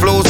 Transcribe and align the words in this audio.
flows 0.00 0.27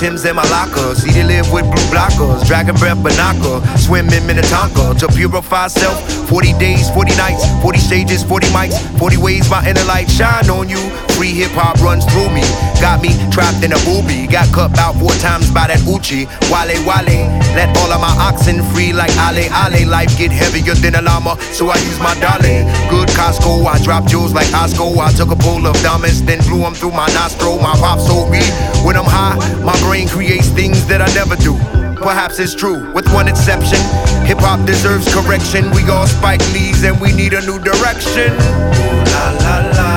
Tim's 0.00 0.24
in 0.24 0.34
my 0.34 0.48
locker. 0.48 0.94
They 0.94 1.22
live 1.22 1.52
with 1.52 1.66
blue 1.66 1.88
blockers. 1.92 2.46
Dragon 2.46 2.74
breath, 2.76 2.96
Banaka. 2.96 3.60
Swim 3.76 4.08
in 4.08 4.26
Minnetonka. 4.26 4.94
To 4.98 5.08
purify 5.08 5.66
self. 5.68 6.00
40 6.30 6.52
days, 6.54 6.88
40 6.90 7.16
nights, 7.16 7.44
40 7.60 7.78
stages, 7.78 8.22
40 8.22 8.46
mics, 8.54 8.78
40 8.98 9.16
ways 9.16 9.50
my 9.50 9.60
inner 9.68 9.82
light 9.84 10.08
shine 10.08 10.48
on 10.48 10.68
you. 10.68 10.78
Free 11.18 11.34
hip 11.34 11.50
hop 11.52 11.76
runs 11.82 12.06
through 12.06 12.30
me. 12.30 12.40
Got 12.80 13.02
me 13.02 13.12
trapped 13.34 13.60
in 13.66 13.72
a 13.74 13.80
booby. 13.84 14.26
Got 14.30 14.48
cut 14.54 14.78
out 14.78 14.94
four 14.96 15.10
times 15.18 15.50
by 15.50 15.66
that 15.66 15.82
Uchi. 15.84 16.24
Wale 16.48 16.78
Wale. 16.86 17.28
Let 17.58 17.76
all 17.76 17.92
of 17.92 18.00
my 18.00 18.14
oxen 18.16 18.62
free 18.72 18.94
like 18.94 19.10
Ale 19.18 19.50
Ale. 19.50 19.90
Life 19.90 20.16
get 20.16 20.30
heavier 20.30 20.78
than 20.78 20.94
a 20.94 21.02
llama, 21.02 21.34
so 21.52 21.68
I 21.68 21.76
use 21.82 21.98
my 21.98 22.14
dolly. 22.22 22.64
Good 22.88 23.10
Costco. 23.12 23.66
I 23.66 23.82
drop 23.82 24.06
jewels 24.06 24.32
like 24.32 24.48
Osco. 24.54 24.96
I 24.96 25.12
took 25.12 25.34
a 25.34 25.36
pull 25.36 25.66
of 25.66 25.74
diamonds, 25.82 26.22
then 26.22 26.38
blew 26.46 26.62
them 26.62 26.72
through 26.72 26.92
my 26.92 27.10
nostril. 27.12 27.58
My 27.58 27.74
pop 27.90 27.98
sold 27.98 28.30
me. 28.30 28.42
When 28.86 28.94
I'm 28.96 29.04
high, 29.04 29.36
my 29.64 29.76
brain 29.80 30.06
creates 30.06 30.48
things 30.48 30.86
that 30.86 31.02
I 31.02 31.08
never 31.12 31.34
do. 31.34 31.58
Perhaps 31.96 32.38
it's 32.38 32.54
true, 32.54 32.78
with 32.92 33.06
one 33.12 33.26
exception. 33.26 33.82
Hip 34.30 34.38
hop 34.38 34.64
deserves 34.64 35.12
correction. 35.12 35.70
We 35.74 35.82
all 35.90 36.06
Spike 36.06 36.40
Lees 36.54 36.84
and 36.84 37.00
we 37.00 37.12
need 37.12 37.32
a 37.34 37.42
new 37.42 37.58
direction. 37.58 38.30
Ooh, 38.30 39.02
la 39.12 39.26
la 39.42 39.56
la. 39.78 39.90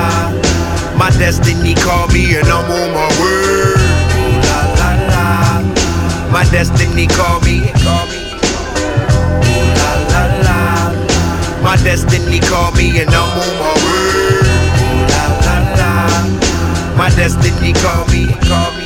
My 0.98 1.10
destiny 1.22 1.74
called 1.74 2.12
me 2.12 2.34
and 2.34 2.48
I'm 2.48 2.66
on 2.66 2.88
my 2.98 3.08
way. 3.20 3.78
Ooh, 4.18 4.42
la 4.48 4.60
la 4.80 4.90
la. 5.12 6.32
My 6.32 6.44
destiny 6.50 7.06
called 7.06 7.44
me. 7.44 7.70
Call 7.84 8.06
me. 8.08 8.23
Destiny 17.24 17.72
called 17.72 18.12
me. 18.12 18.26
Call 18.46 18.70
me. 18.76 18.83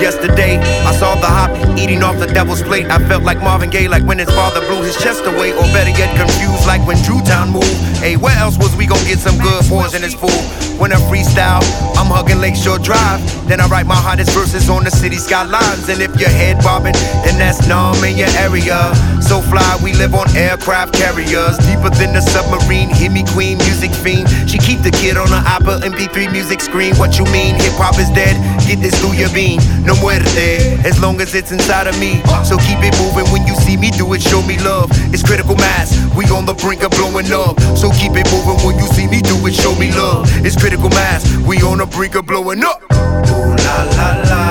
Yesterday, 0.00 0.58
I 0.86 0.94
saw 0.94 1.16
the 1.16 1.26
hop 1.26 1.50
eating 1.76 2.04
off 2.04 2.20
the 2.20 2.26
devil's 2.26 2.62
plate. 2.62 2.86
I 2.86 2.98
felt 3.08 3.24
like 3.24 3.38
Marvin 3.38 3.68
Gaye, 3.68 3.88
like 3.88 4.04
when 4.04 4.20
his 4.20 4.30
father 4.30 4.60
blew 4.60 4.80
his 4.82 4.96
chest 5.02 5.26
away. 5.26 5.50
Or 5.50 5.66
better 5.74 5.90
yet, 5.90 6.14
confused, 6.14 6.66
like 6.68 6.86
when 6.86 7.02
Drew 7.02 7.20
Town 7.22 7.50
moved. 7.50 7.66
Hey, 7.98 8.16
where 8.16 8.36
else 8.38 8.56
was 8.58 8.76
we 8.76 8.86
gonna 8.86 9.02
get 9.10 9.18
some 9.18 9.36
good 9.38 9.64
poisonous 9.66 10.14
food? 10.14 10.38
When 10.78 10.92
I 10.92 11.02
freestyle, 11.10 11.66
I'm 11.98 12.06
hugging 12.06 12.38
Lakeshore 12.38 12.78
Drive. 12.78 13.18
Then 13.48 13.60
I 13.60 13.66
write 13.66 13.86
my 13.86 13.98
hottest 13.98 14.30
verses 14.30 14.70
on 14.70 14.84
the 14.84 14.90
city 14.92 15.16
skylines. 15.16 15.88
And 15.88 16.00
if 16.00 16.14
your 16.14 16.30
head 16.30 16.62
bobbing, 16.62 16.94
then 17.26 17.34
that's 17.36 17.66
numb 17.66 17.98
in 18.04 18.16
your 18.16 18.30
area. 18.38 18.78
So 19.18 19.42
fly, 19.42 19.66
we 19.82 19.94
live 19.94 20.14
on 20.14 20.30
aircraft 20.36 20.94
carriers. 20.94 21.58
Deeper 21.66 21.90
than 21.90 22.14
the 22.14 22.22
submarine, 22.22 22.94
hear 22.94 23.10
me 23.10 23.24
queen, 23.34 23.58
music 23.58 23.90
fiend. 23.90 24.30
She 24.48 24.58
keep 24.58 24.82
the 24.82 24.92
kid 24.94 25.16
on 25.16 25.26
her 25.26 25.42
Apple 25.42 25.82
MP3 25.82 26.30
music 26.30 26.60
screen. 26.60 26.94
What 26.94 27.18
you 27.18 27.24
mean? 27.34 27.56
Hip 27.56 27.74
hop 27.74 27.98
is 27.98 28.10
dead? 28.10 28.38
Get 28.68 28.78
this 28.78 28.94
through 29.00 29.18
your 29.18 29.30
bean 29.34 29.58
no 29.88 29.96
muerte, 29.96 30.76
as 30.84 31.00
long 31.00 31.18
as 31.22 31.34
it's 31.34 31.50
inside 31.50 31.86
of 31.86 31.98
me. 31.98 32.20
So 32.44 32.58
keep 32.58 32.84
it 32.84 32.92
moving 33.00 33.24
when 33.32 33.46
you 33.46 33.56
see 33.56 33.76
me 33.76 33.90
do 33.90 34.12
it, 34.12 34.20
show 34.20 34.42
me 34.42 34.58
love. 34.58 34.90
It's 35.14 35.22
critical 35.22 35.56
mass, 35.56 35.96
we 36.14 36.26
on 36.26 36.44
the 36.44 36.52
brink 36.52 36.82
of 36.82 36.90
blowing 36.90 37.32
up. 37.32 37.58
So 37.74 37.90
keep 37.90 38.12
it 38.12 38.28
moving 38.30 38.60
when 38.64 38.76
you 38.76 38.86
see 38.92 39.08
me 39.08 39.22
do 39.22 39.34
it, 39.48 39.54
show 39.54 39.74
me 39.74 39.90
love. 39.92 40.28
It's 40.44 40.56
critical 40.60 40.90
mass, 40.90 41.24
we 41.48 41.56
on 41.62 41.78
the 41.78 41.86
brink 41.86 42.14
of 42.16 42.26
blowing 42.26 42.62
up. 42.62 42.84
Ooh 42.92 43.56
la 43.64 43.78
la 43.96 44.08
la, 44.28 44.44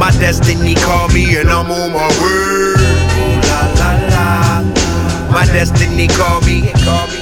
my 0.00 0.10
destiny 0.18 0.74
called 0.74 1.12
me 1.12 1.36
and 1.36 1.50
I'm 1.50 1.70
on 1.70 1.92
my 1.92 2.08
way. 2.24 2.80
Ooh 3.20 3.36
la 3.44 3.60
la 3.76 3.90
la, 4.08 4.28
my 5.30 5.44
destiny 5.52 6.08
called 6.08 6.46
me, 6.46 6.72
call 6.88 7.06
me. 7.12 7.20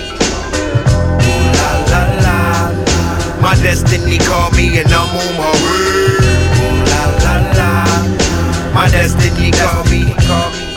Ooh 1.26 1.50
la 1.59 1.70
la 1.91 2.03
la, 2.22 2.38
my 3.43 3.59
destiny 3.60 4.19
called 4.19 4.54
me 4.54 4.78
and 4.78 4.93
I'm 4.93 5.10
on 5.10 5.37
my 5.37 5.50
way. 5.66 5.97
My 8.78 8.89
destiny 8.89 9.50
call 9.50 9.83
me, 9.87 10.15
call 10.15 10.53
me. 10.53 10.68